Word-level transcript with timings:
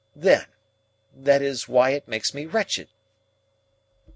Then, 0.15 0.47
that 1.15 1.43
is 1.43 1.67
why 1.69 1.91
it 1.91 2.07
makes 2.07 2.33
me 2.33 2.47
wretched." 2.47 2.87